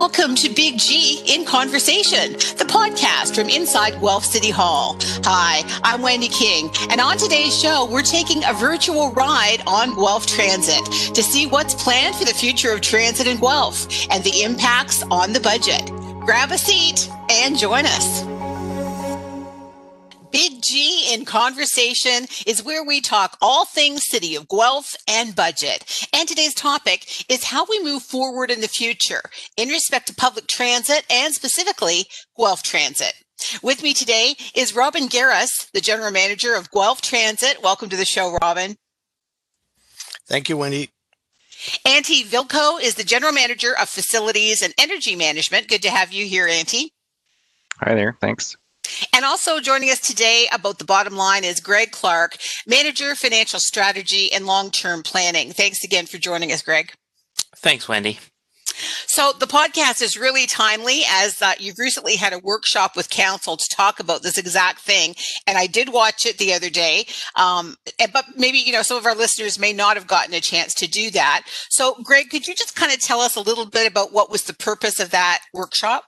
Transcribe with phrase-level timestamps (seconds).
[0.00, 4.96] Welcome to Big G in Conversation, the podcast from inside Guelph City Hall.
[5.24, 10.26] Hi, I'm Wendy King, and on today's show, we're taking a virtual ride on Guelph
[10.26, 15.02] Transit to see what's planned for the future of transit in Guelph and the impacts
[15.10, 15.90] on the budget.
[16.20, 18.29] Grab a seat and join us.
[20.30, 26.08] Big G in Conversation is where we talk all things City of Guelph and budget.
[26.14, 29.22] And today's topic is how we move forward in the future
[29.56, 33.14] in respect to public transit and specifically Guelph Transit.
[33.62, 37.62] With me today is Robin Gerus, the General Manager of Guelph Transit.
[37.62, 38.76] Welcome to the show, Robin.
[40.26, 40.90] Thank you, Wendy.
[41.86, 45.68] Antti Vilkko is the General Manager of Facilities and Energy Management.
[45.68, 46.92] Good to have you here, Auntie.
[47.80, 48.16] Hi there.
[48.20, 48.56] Thanks.
[49.12, 53.60] And also joining us today about the bottom line is Greg Clark, Manager, of Financial
[53.60, 55.52] Strategy and Long Term Planning.
[55.52, 56.92] Thanks again for joining us, Greg.
[57.56, 58.18] Thanks, Wendy.
[59.06, 63.56] So the podcast is really timely as uh, you've recently had a workshop with council
[63.56, 65.14] to talk about this exact thing.
[65.46, 67.06] And I did watch it the other day.
[67.36, 67.76] Um,
[68.12, 70.88] but maybe, you know, some of our listeners may not have gotten a chance to
[70.88, 71.42] do that.
[71.68, 74.44] So Greg, could you just kind of tell us a little bit about what was
[74.44, 76.04] the purpose of that workshop?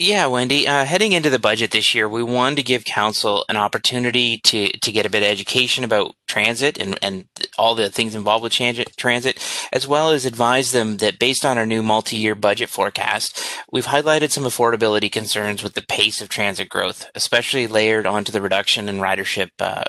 [0.00, 0.68] Yeah, Wendy.
[0.68, 4.68] Uh, heading into the budget this year, we wanted to give council an opportunity to
[4.68, 7.26] to get a bit of education about transit and and
[7.58, 11.66] all the things involved with transit, as well as advise them that based on our
[11.66, 17.10] new multi-year budget forecast, we've highlighted some affordability concerns with the pace of transit growth,
[17.16, 19.82] especially layered onto the reduction in ridership uh,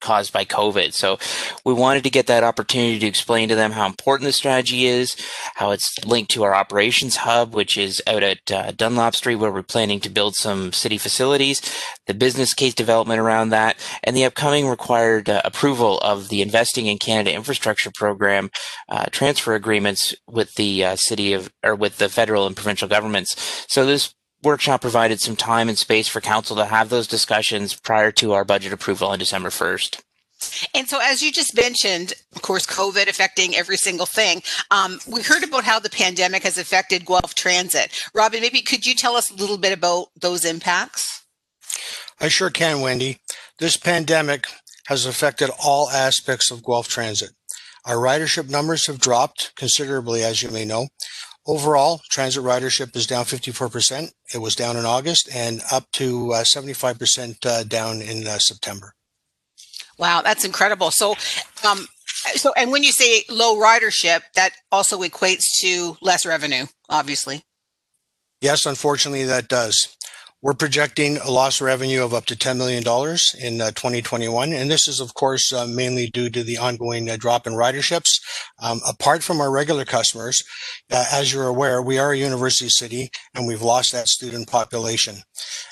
[0.00, 0.92] caused by COVID.
[0.92, 1.18] So
[1.64, 5.16] we wanted to get that opportunity to explain to them how important the strategy is,
[5.54, 9.52] how it's linked to our operations hub, which is out at uh, Dunlop Street, where
[9.52, 11.60] we're planning to build some city facilities,
[12.06, 16.86] the business case development around that, and the upcoming required uh, approval of the Investing
[16.86, 18.50] in Canada Infrastructure Program
[18.88, 23.64] uh, transfer agreements with the uh, city of, or with the federal and provincial governments.
[23.68, 24.14] So this
[24.46, 28.44] workshop provided some time and space for council to have those discussions prior to our
[28.44, 30.00] budget approval on December 1st.
[30.72, 34.42] And so, as you just mentioned, of course, COVID affecting every single thing.
[34.70, 37.90] Um, we heard about how the pandemic has affected Guelph Transit.
[38.14, 41.22] Robin, maybe could you tell us a little bit about those impacts?
[42.20, 43.18] I sure can, Wendy.
[43.58, 44.46] This pandemic
[44.86, 47.30] has affected all aspects of Guelph Transit.
[47.84, 50.88] Our ridership numbers have dropped considerably, as you may know.
[51.46, 54.10] Overall, transit ridership is down 54%.
[54.34, 58.94] It was down in August and up to uh, 75% uh, down in uh, September.
[59.96, 60.90] Wow, that's incredible.
[60.90, 61.14] So,
[61.66, 61.86] um,
[62.34, 67.44] so, and when you say low ridership, that also equates to less revenue, obviously.
[68.40, 69.96] Yes, unfortunately, that does.
[70.42, 72.82] We're projecting a loss revenue of up to $10 million
[73.40, 74.52] in uh, 2021.
[74.52, 78.20] And this is, of course, uh, mainly due to the ongoing uh, drop in riderships.
[78.62, 80.44] Um, apart from our regular customers,
[80.90, 85.22] as you're aware, we are a university city and we've lost that student population.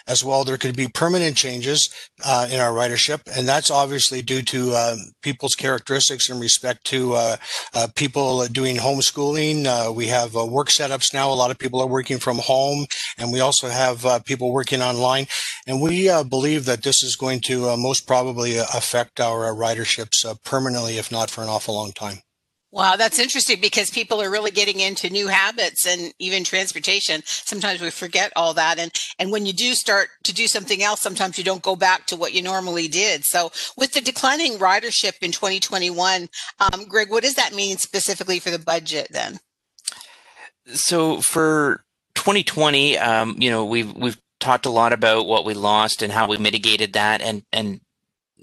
[0.07, 1.89] As well, there could be permanent changes
[2.25, 3.21] uh, in our ridership.
[3.37, 7.37] And that's obviously due to um, people's characteristics in respect to uh,
[7.95, 9.95] people doing homeschooling.
[9.95, 11.31] we have work setups now.
[11.31, 12.87] A lot of people are working from home.
[13.19, 15.27] And we also have people working online.
[15.67, 19.47] And we uh, believe that this is going to uh, most probably uh, affect our
[19.47, 22.24] uh, riderships uh, permanently, if not for an awful long time.
[22.75, 27.23] Wow, that's interesting because people are really getting into new habits and even transportation.
[27.25, 28.81] Sometimes we forget all that.
[28.81, 32.07] And, and when you do start to do something else, sometimes you don't go back
[32.07, 33.25] to what you normally did.
[33.25, 38.51] So with the declining ridership in 2021, um, Greg, what does that mean specifically for
[38.51, 39.39] the budget then?
[40.67, 41.85] So for
[42.17, 46.27] 2020, um, you know, we've, we've talked a lot about what we lost and how
[46.27, 47.81] we mitigated that and and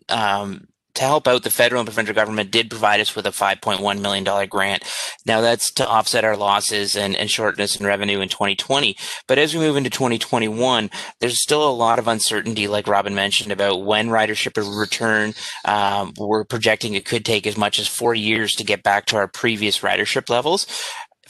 [0.08, 4.02] um, to help out the federal and provincial government did provide us with a $5.1
[4.02, 4.84] million grant.
[5.26, 8.96] Now that's to offset our losses and, and shortness in revenue in 2020.
[9.28, 13.52] But as we move into 2021, there's still a lot of uncertainty, like Robin mentioned,
[13.52, 15.34] about when ridership will return.
[15.66, 19.18] Um, we're projecting it could take as much as four years to get back to
[19.18, 20.68] our previous ridership levels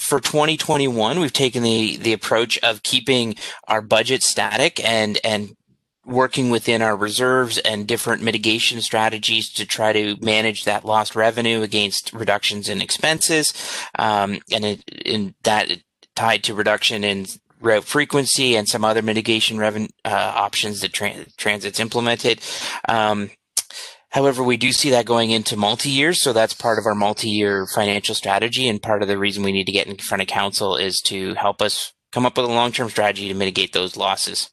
[0.01, 3.36] for 2021, we've taken the the approach of keeping
[3.68, 5.56] our budget static and and
[6.06, 11.62] working within our reserves and different mitigation strategies to try to manage that lost revenue
[11.62, 13.53] against reductions in expenses,
[14.00, 15.69] um, and it, in that
[16.15, 17.25] tied to reduction in
[17.59, 22.42] route frequency and some other mitigation revenue uh, options that tra- transit's implemented.
[22.89, 23.30] Um,
[24.12, 28.13] However, we do see that going into multi-years, so that's part of our multi-year financial
[28.13, 31.00] strategy, and part of the reason we need to get in front of council is
[31.06, 34.50] to help us come up with a long-term strategy to mitigate those losses.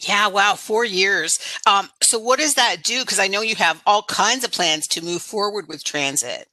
[0.00, 1.38] Yeah, wow, four years.
[1.66, 3.00] Um, so, what does that do?
[3.00, 6.48] Because I know you have all kinds of plans to move forward with transit.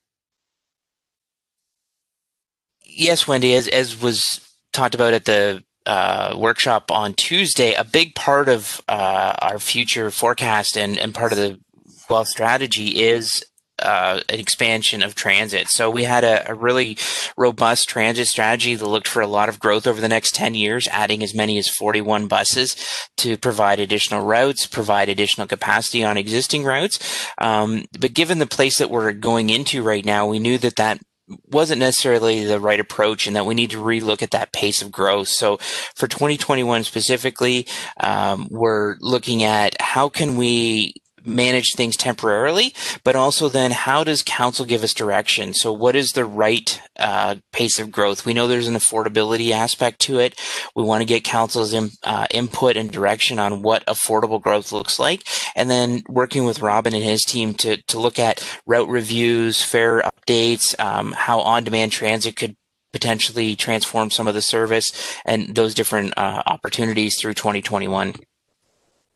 [2.83, 4.41] Yes, Wendy, as, as was
[4.73, 10.09] talked about at the uh, workshop on Tuesday, a big part of uh, our future
[10.09, 11.59] forecast and, and part of the
[12.07, 13.43] Guelph strategy is
[13.79, 15.67] uh, an expansion of transit.
[15.69, 16.97] So we had a, a, really
[17.35, 20.87] robust transit strategy that looked for a lot of growth over the next 10 years,
[20.91, 22.75] adding as many as 41 buses
[23.17, 26.99] to provide additional routes, provide additional capacity on existing routes.
[27.37, 30.99] Um, but given the place that we're going into right now, we knew that that
[31.47, 34.91] wasn't necessarily the right approach and that we need to relook at that pace of
[34.91, 35.27] growth.
[35.27, 35.57] So
[35.95, 37.67] for 2021 specifically,
[37.99, 40.93] um, we're looking at how can we
[41.25, 42.73] manage things temporarily,
[43.03, 45.53] but also then how does council give us direction?
[45.53, 48.25] So what is the right uh, pace of growth?
[48.25, 50.39] We know there's an affordability aspect to it.
[50.75, 54.99] We want to get council's in, uh, input and direction on what affordable growth looks
[54.99, 55.23] like,
[55.55, 60.01] and then working with Robin and his team to to look at route reviews, fare
[60.01, 62.55] updates, um, how on-demand transit could
[62.95, 64.89] potentially transform some of the service
[65.25, 68.15] and those different uh, opportunities through 2021.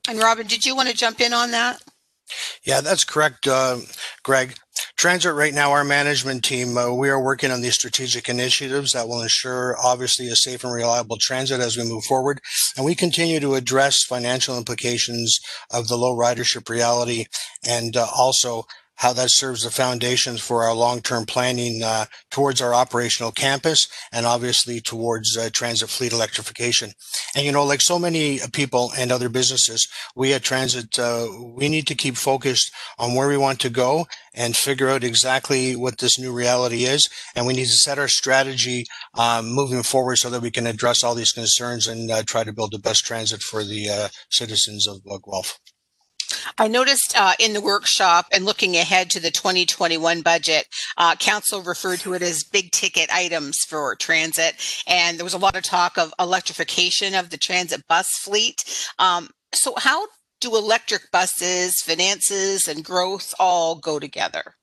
[0.10, 1.82] And Robin, did you want to jump in on that?
[2.64, 3.78] Yeah, that's correct, uh,
[4.24, 4.56] Greg.
[4.98, 9.08] Transit right now, our management team, uh, we are working on these strategic initiatives that
[9.08, 12.40] will ensure obviously a safe and reliable transit as we move forward.
[12.78, 15.40] And we continue to address financial implications
[15.72, 17.26] of the low ridership reality
[17.68, 18.64] and uh, also
[19.00, 24.26] how that serves the foundations for our long-term planning uh, towards our operational campus and
[24.26, 26.92] obviously towards uh, transit fleet electrification.
[27.34, 31.70] And you know, like so many people and other businesses, we at Transit, uh, we
[31.70, 36.00] need to keep focused on where we want to go and figure out exactly what
[36.00, 37.10] this new reality is.
[37.36, 41.06] And we need to set our strategy um, moving forward so that we can address
[41.06, 44.88] all these concerns and uh, try to build the best transit for the uh, citizens
[44.88, 45.58] of Guelph.
[46.58, 50.68] I noticed uh, in the workshop and looking ahead to the 2021 budget,
[50.98, 54.56] uh, council referred to it as big ticket items for transit.
[54.88, 58.58] And there was a lot of talk of electrification of the transit bus fleet.
[58.98, 60.08] Um, so, how
[60.42, 64.56] do electric buses, finances, and growth all go together?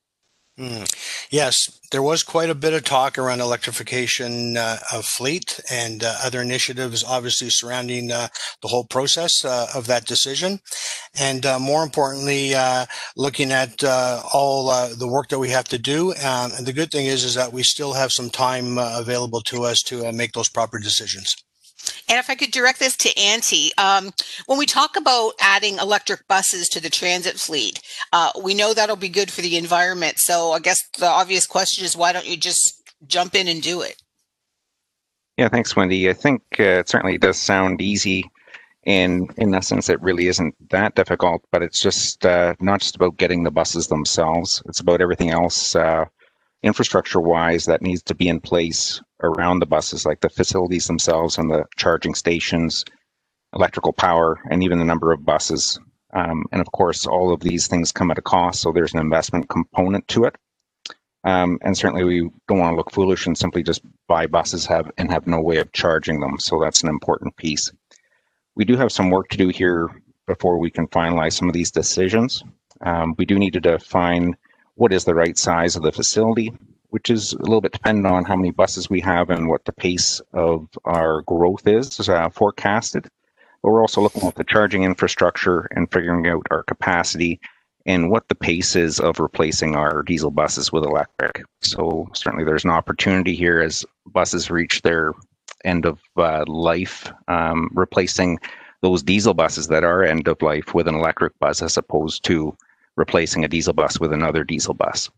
[0.58, 0.90] Mm.
[1.30, 1.56] Yes,
[1.92, 6.40] there was quite a bit of talk around electrification uh, of fleet and uh, other
[6.40, 8.28] initiatives, obviously surrounding uh,
[8.62, 10.60] the whole process uh, of that decision.
[11.18, 12.86] And uh, more importantly, uh,
[13.16, 16.12] looking at all the work that we have to do.
[16.12, 19.64] Um, and the good thing is, is that we still have some time available to
[19.64, 21.34] us to make those proper decisions.
[22.08, 24.10] And if I could direct this to Antti, um,
[24.46, 27.80] when we talk about adding electric buses to the transit fleet,
[28.12, 30.18] uh, we know that'll be good for the environment.
[30.18, 33.82] So I guess the obvious question is why don't you just jump in and do
[33.82, 34.02] it?
[35.36, 36.08] Yeah, thanks, Wendy.
[36.08, 38.30] I think uh, it certainly does sound easy.
[38.86, 43.16] And in essence, it really isn't that difficult, but it's just uh, not just about
[43.16, 44.62] getting the buses themselves.
[44.66, 46.04] It's about everything else uh,
[46.62, 51.36] infrastructure wise that needs to be in place around the buses, like the facilities themselves
[51.36, 52.84] and the charging stations,
[53.54, 55.80] electrical power, and even the number of buses.
[56.12, 59.00] Um, and of course, all of these things come at a cost, so there's an
[59.00, 60.36] investment component to it.
[61.24, 64.92] Um, and certainly, we don't want to look foolish and simply just buy buses have
[64.96, 66.38] and have no way of charging them.
[66.38, 67.72] So that's an important piece.
[68.56, 69.90] We do have some work to do here
[70.26, 72.42] before we can finalize some of these decisions.
[72.80, 74.34] Um, we do need to define
[74.74, 76.52] what is the right size of the facility,
[76.88, 79.72] which is a little bit dependent on how many buses we have and what the
[79.72, 83.04] pace of our growth is uh, forecasted.
[83.62, 87.40] But we're also looking at the charging infrastructure and figuring out our capacity
[87.84, 91.44] and what the pace is of replacing our diesel buses with electric.
[91.60, 95.12] So certainly there's an opportunity here as buses reach their
[95.66, 98.38] end of uh, life, um, replacing
[98.82, 102.56] those diesel buses that are end of life with an electric bus as opposed to
[102.96, 105.10] replacing a diesel bus with another diesel bus.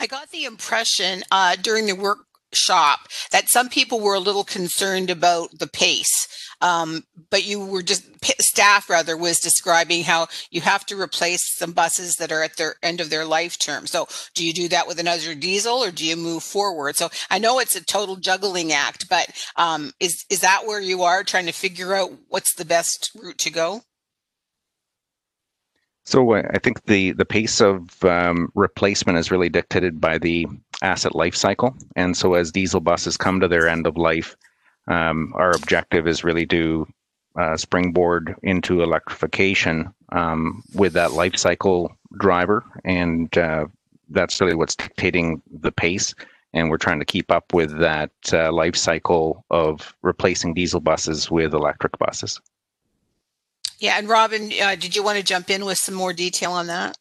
[0.00, 3.00] I got the impression uh, during the workshop
[3.32, 6.45] that some people were a little concerned about the pace.
[6.60, 8.04] Um, but you were just
[8.40, 12.76] staff rather was describing how you have to replace some buses that are at their
[12.82, 13.86] end of their life term.
[13.86, 16.96] So do you do that with another diesel or do you move forward?
[16.96, 21.02] So I know it's a total juggling act, but um, is is that where you
[21.02, 23.82] are trying to figure out what's the best route to go?
[26.06, 30.46] So uh, I think the the pace of um, replacement is really dictated by the
[30.82, 34.36] asset life cycle, and so as diesel buses come to their end of life,
[34.88, 36.86] um, our objective is really to
[37.38, 43.66] uh, springboard into electrification um, with that life cycle driver, and uh,
[44.10, 46.14] that's really what's dictating the pace.
[46.52, 51.30] And we're trying to keep up with that uh, life cycle of replacing diesel buses
[51.30, 52.40] with electric buses.
[53.78, 56.68] Yeah, and Robin, uh, did you want to jump in with some more detail on
[56.68, 56.96] that?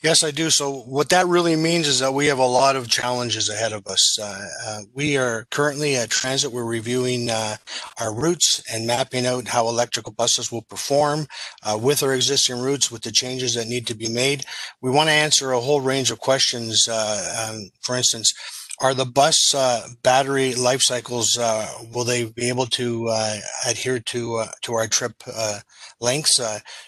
[0.00, 0.48] Yes, I do.
[0.48, 3.84] So what that really means is that we have a lot of challenges ahead of
[3.88, 4.16] us.
[4.16, 6.52] Uh, uh, we are currently at Transit.
[6.52, 7.56] We're reviewing uh,
[8.00, 11.26] our routes and mapping out how electrical buses will perform
[11.64, 14.44] uh, with our existing routes, with the changes that need to be made.
[14.80, 16.86] We want to answer a whole range of questions.
[16.88, 18.32] Uh, um, for instance,
[18.80, 21.36] are the bus uh, battery life cycles
[21.92, 23.08] will they be able to
[23.66, 25.24] adhere to to our trip
[26.00, 26.40] lengths?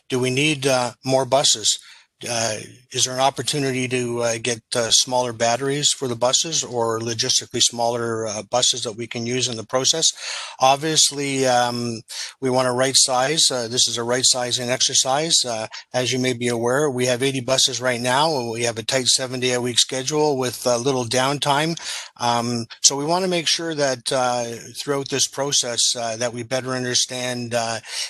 [0.08, 0.68] do we need
[1.04, 1.76] more buses?
[2.28, 2.58] Uh,
[2.92, 7.60] is there an opportunity to uh, get uh, smaller batteries for the buses or logistically
[7.60, 10.08] smaller uh, buses that we can use in the process?
[10.58, 12.00] Obviously, um,
[12.40, 13.50] we want to right size.
[13.50, 15.44] Uh, this is a right sizing exercise.
[15.44, 18.50] Uh, as you may be aware, we have 80 buses right now.
[18.50, 21.78] We have a tight seven day a week schedule with little downtime.
[22.16, 24.08] Um, so we want to make sure that
[24.76, 27.54] throughout this process that we better understand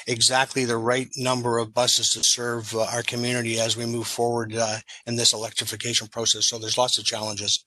[0.07, 4.55] exactly the right number of buses to serve our community as we move move forward
[4.55, 6.49] uh, in this electrification process.
[6.49, 7.65] So there's lots of challenges.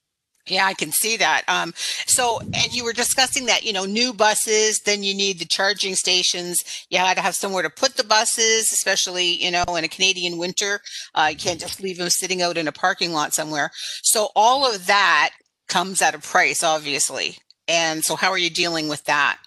[0.48, 1.44] Yeah, I can see that.
[1.48, 1.74] Um,
[2.06, 5.96] so, and you were discussing that, you know, new buses, then you need the charging
[5.96, 6.62] stations.
[6.90, 10.38] You had to have somewhere to put the buses, especially, you know, in a Canadian
[10.38, 10.82] winter.
[11.16, 13.70] Uh, you can't just leave them sitting out in a parking lot somewhere.
[14.02, 15.32] So all of that
[15.70, 17.38] comes at a price, obviously.
[17.70, 19.38] And so how are you dealing with that?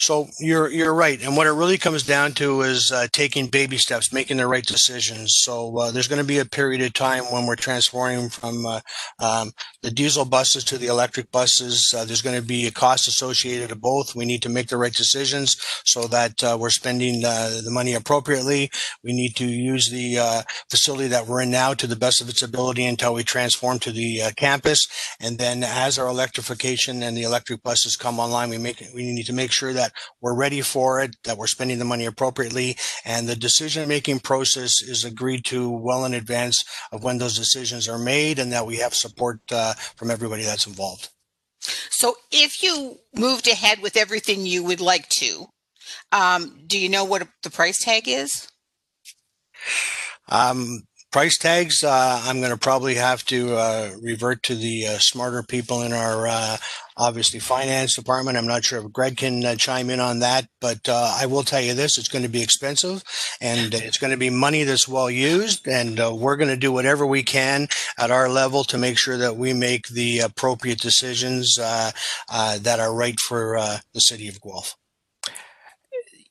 [0.00, 3.76] So you're you're right, and what it really comes down to is uh, taking baby
[3.76, 5.34] steps, making the right decisions.
[5.42, 8.80] So uh, there's going to be a period of time when we're transforming from uh,
[9.18, 9.52] um,
[9.82, 11.92] the diesel buses to the electric buses.
[11.94, 14.16] Uh, there's going to be a cost associated to both.
[14.16, 17.92] We need to make the right decisions so that uh, we're spending uh, the money
[17.92, 18.70] appropriately.
[19.04, 22.42] We need to use the facility that we're in now to the best of its
[22.42, 24.88] ability until we transform to the campus,
[25.20, 29.26] and then as our electrification and the electric buses come online, we make we need
[29.26, 32.76] to make sure that that we're ready for it, that we're spending the money appropriately,
[33.04, 37.88] and the decision making process is agreed to well in advance of when those decisions
[37.88, 41.08] are made, and that we have support uh, from everybody that's involved.
[41.90, 45.46] So, if you moved ahead with everything you would like to,
[46.12, 48.48] um, do you know what the price tag is?
[50.28, 54.98] Um, price tags, uh, I'm going to probably have to uh, revert to the uh,
[54.98, 56.56] smarter people in our uh,
[57.00, 58.36] obviously finance department.
[58.36, 61.42] I'm not sure if Greg can uh, chime in on that, but uh, I will
[61.42, 63.02] tell you this: it's going to be expensive,
[63.40, 67.06] and it's going to be money that's well used, and we're going to do whatever
[67.06, 67.66] we can
[67.98, 73.18] at our level to make sure that we make the appropriate decisions that are right
[73.18, 73.58] for
[73.94, 74.76] the city of Guelph.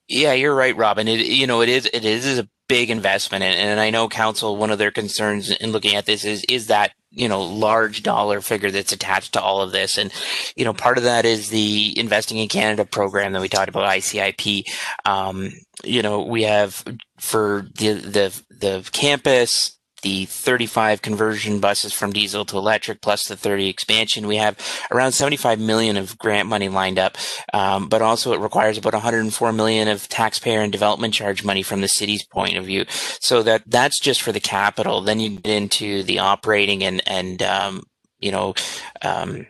[0.08, 1.08] Yeah, you're right, Robin.
[1.08, 4.56] It you know it is it is a big investment, and, and I know council
[4.56, 8.42] one of their concerns in looking at this is is that you know large dollar
[8.42, 10.12] figure that's attached to all of this, and
[10.56, 13.89] you know part of that is the investing in Canada program that we talked about
[13.89, 14.63] ICIP.
[15.06, 15.51] Um,
[15.84, 16.84] you know we have
[17.20, 23.36] for the the the campus the 35 conversion buses from diesel to electric plus the
[23.36, 24.58] 30 expansion we have
[24.91, 27.18] around 75 million of grant money lined up.
[27.53, 31.82] Um, but also it requires about 104 million of taxpayer and development charge money from
[31.82, 32.86] the city's point of view.
[33.20, 35.01] So that that's just for the capital.
[35.01, 37.84] Then you get into the operating and and um,
[38.20, 38.53] you know
[39.01, 39.48] um,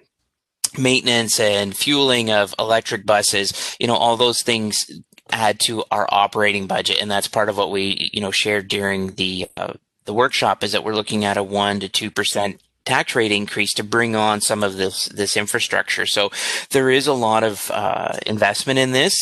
[0.77, 3.77] maintenance and fueling of electric buses.
[3.79, 4.86] You know all those things
[5.32, 9.13] add to our operating budget and that's part of what we you know shared during
[9.13, 9.74] the uh,
[10.10, 13.72] the workshop is that we're looking at a one to two percent tax rate increase
[13.75, 16.08] to bring on some of this this infrastructure.
[16.08, 16.32] So
[16.72, 19.13] there is a lot of uh, investment in this,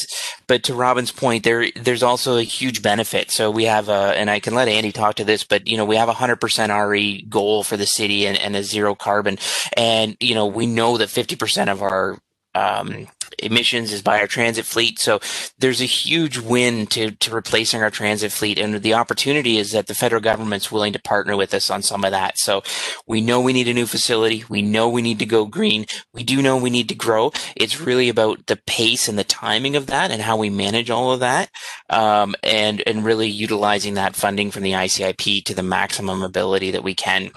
[0.47, 3.31] but to Robin's point, there there's also a huge benefit.
[3.31, 5.83] So we have a, and I can let Andy talk to this, but you know
[5.83, 9.39] we have a hundred percent RE goal for the city and, and a zero carbon,
[9.75, 12.17] and you know we know that fifty percent of our
[12.55, 14.99] um, emissions is by our transit fleet.
[14.99, 15.19] So
[15.57, 18.59] there's a huge win to, to replacing our transit fleet.
[18.59, 22.03] And the opportunity is that the federal government's willing to partner with us on some
[22.03, 22.37] of that.
[22.37, 22.63] So
[23.05, 24.43] we know we need a new facility.
[24.49, 25.85] We know we need to go green.
[26.13, 27.31] We do know we need to grow.
[27.55, 31.11] It's really about the pace and the timing of that and how we manage all
[31.11, 31.49] of that.
[31.89, 36.83] Um, and, and really utilizing that funding from the ICIP to the maximum ability that
[36.83, 37.31] we can.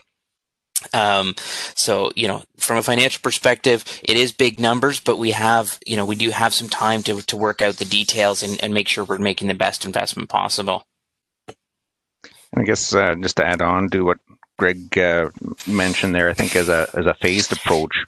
[0.92, 1.34] Um,
[1.75, 5.96] so, you know, from a financial perspective, it is big numbers, but we have, you
[5.96, 8.88] know, we do have some time to, to work out the details and, and make
[8.88, 10.84] sure we're making the best investment possible.
[12.56, 14.18] I guess uh, just to add on to what
[14.58, 15.30] Greg uh,
[15.66, 18.04] mentioned there, I think as a as a phased approach,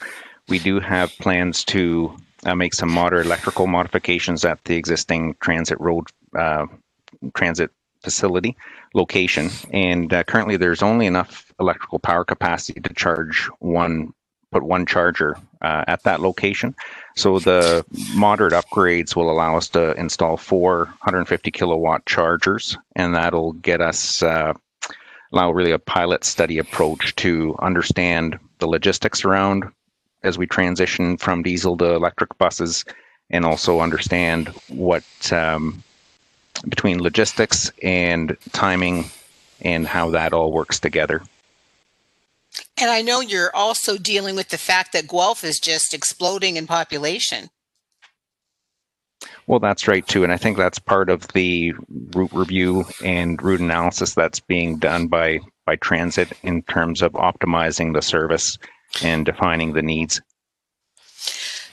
[0.48, 5.80] we do have plans to uh, make some moderate electrical modifications at the existing transit
[5.80, 6.66] road uh,
[7.34, 7.70] transit
[8.02, 8.56] facility
[8.94, 9.50] location.
[9.72, 14.12] And uh, currently, there's only enough electrical power capacity to charge one,
[14.50, 16.74] put one charger uh, at that location.
[17.16, 23.52] So the moderate upgrades will allow us to install four 150 kilowatt chargers, and that'll
[23.54, 24.22] get us.
[24.22, 24.54] Uh,
[25.32, 29.64] allow really a pilot study approach to understand the logistics around
[30.22, 32.84] as we transition from diesel to electric buses
[33.30, 35.82] and also understand what um,
[36.68, 39.10] between logistics and timing
[39.60, 41.22] and how that all works together.
[42.76, 46.66] And I know you're also dealing with the fact that Guelph is just exploding in
[46.66, 47.48] population.
[49.46, 51.72] Well, that's right too, and I think that's part of the
[52.14, 57.94] route review and route analysis that's being done by by transit in terms of optimizing
[57.94, 58.58] the service
[59.02, 60.20] and defining the needs.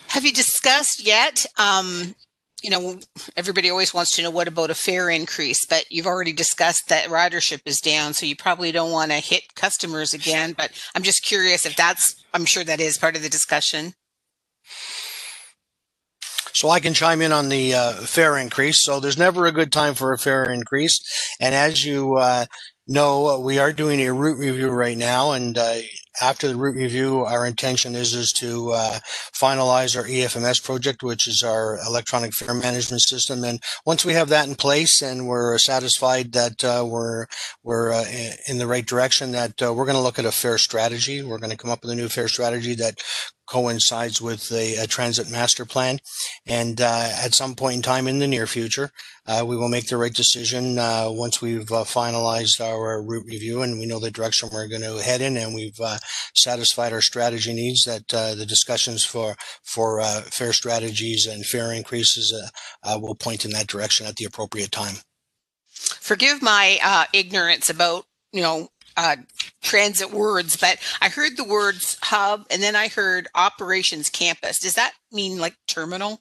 [0.10, 1.46] Have you discussed yet?
[1.58, 2.16] Um,
[2.62, 3.00] you know,
[3.36, 7.10] everybody always wants to know what about a fare increase, but you've already discussed that
[7.10, 10.54] ridership is down, so you probably don't want to hit customers again.
[10.54, 13.94] But I'm just curious if that's, I'm sure that is part of the discussion.
[16.54, 18.84] So I can chime in on the uh, fare increase.
[18.84, 21.00] So there's never a good time for a fare increase.
[21.40, 22.46] And as you uh,
[22.88, 25.76] know, we are doing a route review right now, and uh,
[26.22, 29.00] after the route review, our intention is is to uh,
[29.34, 33.44] finalize our EFMS project, which is our electronic fare management system.
[33.44, 37.26] And once we have that in place, and we're satisfied that uh, we're
[37.64, 38.06] we're uh,
[38.48, 41.24] in the right direction, that uh, we're going to look at a fare strategy.
[41.24, 43.02] We're going to come up with a new fare strategy that
[43.50, 46.00] coincides with a transit master plan.
[46.46, 48.92] And uh, at some point in time in the near future,
[49.26, 53.62] uh, we will make the right decision uh, once we've uh, finalized our route review
[53.62, 55.98] and we know the direction we're going to head in, and we've uh,
[56.36, 57.84] satisfied our strategy needs.
[57.84, 60.02] That uh, the discussions for for
[60.32, 62.34] fare strategies and fare increases
[62.86, 64.96] will point in that direction at the appropriate time.
[65.72, 69.16] Forgive my ignorance about you know uh,
[69.62, 74.60] transit words, but I heard the words hub and then I heard operations campus.
[74.60, 76.20] Does that mean like terminal?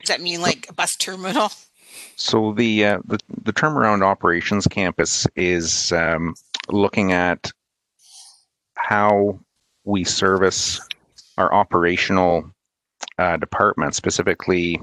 [0.00, 1.50] Does that mean like a bus terminal?
[2.16, 6.34] So the uh, the, the term around operations campus is um,
[6.70, 7.52] looking at
[8.76, 9.40] how
[9.84, 10.80] we service
[11.36, 12.50] our operational
[13.18, 14.80] uh, department, specifically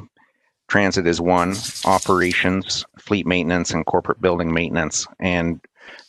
[0.70, 5.06] transit is one, operations, fleet maintenance, and corporate building maintenance.
[5.20, 5.60] And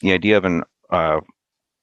[0.01, 1.21] the idea of an uh,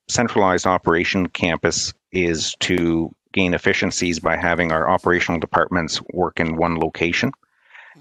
[0.10, 6.78] centralized operation campus is to gain efficiencies by having our operational departments work in one
[6.78, 7.32] location.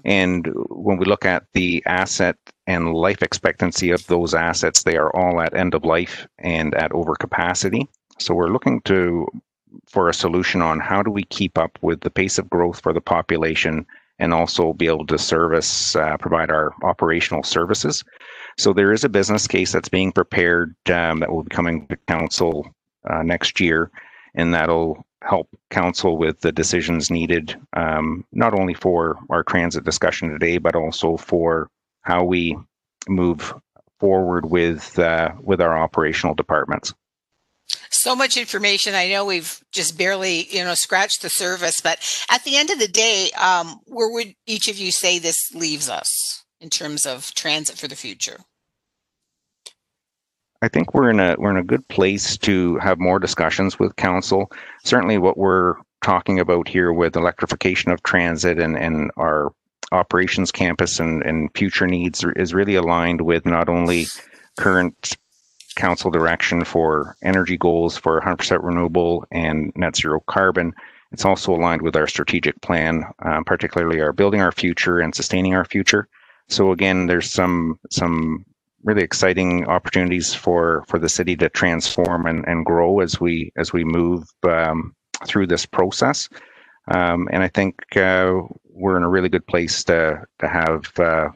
[0.05, 5.15] And when we look at the asset and life expectancy of those assets, they are
[5.15, 7.87] all at end of life and at overcapacity.
[8.19, 9.27] So we're looking to
[9.85, 12.93] for a solution on how do we keep up with the pace of growth for
[12.93, 13.85] the population
[14.19, 18.03] and also be able to service, uh, provide our operational services.
[18.57, 21.97] So there is a business case that's being prepared um, that will be coming to
[22.07, 22.73] council
[23.09, 23.91] uh, next year,
[24.35, 30.29] and that'll help council with the decisions needed, um, not only for our transit discussion
[30.29, 31.69] today, but also for
[32.01, 32.57] how we
[33.07, 33.53] move
[33.99, 36.93] forward with uh, with our operational departments
[37.89, 38.95] so much information.
[38.95, 42.79] I know we've just barely, you know, scratched the surface, but at the end of
[42.79, 47.33] the day, um, where would each of you say this leaves us in terms of
[47.33, 48.37] transit for the future?
[50.61, 53.95] I think we're in a we're in a good place to have more discussions with
[53.95, 54.51] council.
[54.83, 59.51] Certainly, what we're talking about here with electrification of transit and and our
[59.91, 64.05] operations campus and, and future needs is really aligned with not only
[64.57, 65.15] current
[65.75, 70.73] council direction for energy goals for 100% renewable and net zero carbon.
[71.11, 75.53] It's also aligned with our strategic plan, um, particularly our building our future and sustaining
[75.53, 76.09] our future.
[76.49, 78.45] So again, there's some some
[78.83, 83.73] really exciting opportunities for for the city to transform and, and grow as we as
[83.73, 86.29] we move um, through this process.
[86.89, 88.33] Um, and I think uh,
[88.63, 91.29] we're in a really good place to to have uh,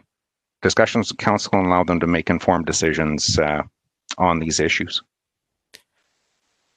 [0.62, 3.64] discussions with council and allow them to make informed decisions uh,
[4.18, 5.02] on these issues.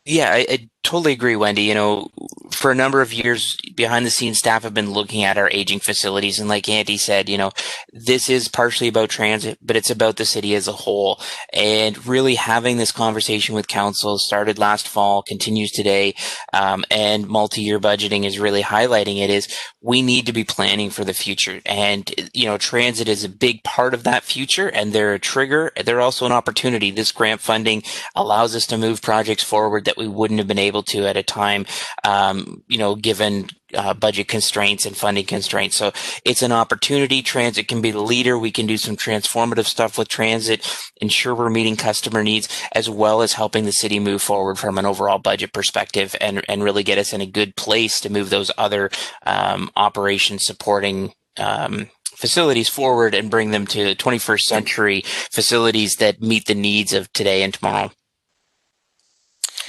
[0.04, 1.62] Yeah, I, I, totally agree, Wendy.
[1.62, 2.10] You know,
[2.52, 5.80] for a number of years, behind the scenes staff have been looking at our aging
[5.80, 6.38] facilities.
[6.38, 7.50] And like Andy said, you know,
[7.92, 11.20] this is partially about transit, but it's about the city as a whole.
[11.52, 16.14] And really having this conversation with council started last fall, continues today.
[16.52, 19.48] Um, and multi-year budgeting is really highlighting it is
[19.80, 21.60] we need to be planning for the future.
[21.66, 25.72] And, you know, transit is a big part of that future and they're a trigger.
[25.82, 26.90] They're also an opportunity.
[26.90, 27.82] This grant funding
[28.14, 31.22] allows us to move projects forward that we wouldn't have been able to at a
[31.22, 31.66] time,
[32.04, 35.76] um, you know, given uh, budget constraints and funding constraints.
[35.76, 35.92] So
[36.24, 37.22] it's an opportunity.
[37.22, 38.38] Transit can be the leader.
[38.38, 40.66] We can do some transformative stuff with transit,
[41.00, 44.86] ensure we're meeting customer needs, as well as helping the city move forward from an
[44.86, 48.50] overall budget perspective and, and really get us in a good place to move those
[48.56, 48.90] other
[49.26, 56.46] um, operations supporting um, facilities forward and bring them to 21st century facilities that meet
[56.46, 57.90] the needs of today and tomorrow.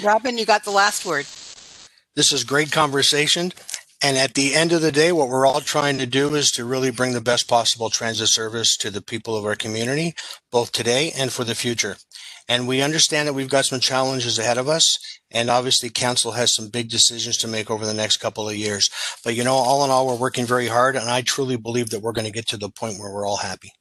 [0.03, 1.25] Robin, you got the last word.
[2.15, 3.51] This is great conversation.
[4.01, 6.65] And at the end of the day, what we're all trying to do is to
[6.65, 10.13] really bring the best possible transit service to the people of our community,
[10.51, 11.97] both today and for the future.
[12.47, 14.97] And we understand that we've got some challenges ahead of us.
[15.31, 18.89] And obviously, council has some big decisions to make over the next couple of years.
[19.23, 20.95] But you know, all in all, we're working very hard.
[20.95, 23.37] And I truly believe that we're going to get to the point where we're all
[23.37, 23.71] happy.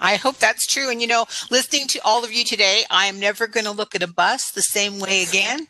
[0.00, 0.90] I hope that's true.
[0.90, 3.94] And you know, listening to all of you today, I am never going to look
[3.94, 5.68] at a bus the same way again.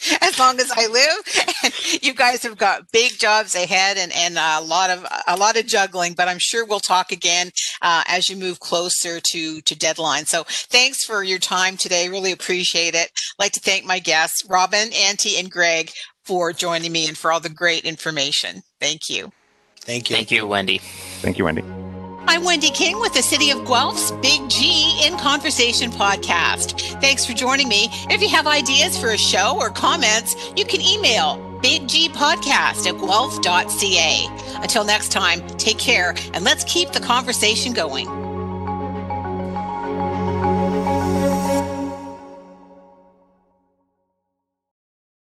[0.22, 1.46] as long as I live.
[1.62, 5.58] And you guys have got big jobs ahead and, and a lot of a lot
[5.58, 7.50] of juggling, but I'm sure we'll talk again
[7.82, 10.24] uh, as you move closer to to deadline.
[10.24, 12.08] So thanks for your time today.
[12.08, 13.10] Really appreciate it.
[13.38, 15.90] I'd like to thank my guests, Robin, Antti, and Greg,
[16.24, 18.62] for joining me and for all the great information.
[18.80, 19.32] Thank you.
[19.80, 20.16] Thank you.
[20.16, 20.78] Thank you, Wendy.
[20.78, 21.89] Thank you, Wendy.
[22.30, 26.78] I'm Wendy King with the City of Guelph's Big G in Conversation podcast.
[27.00, 27.88] Thanks for joining me.
[28.08, 34.28] If you have ideas for a show or comments, you can email biggpodcast at guelph.ca.
[34.62, 38.29] Until next time, take care and let's keep the conversation going.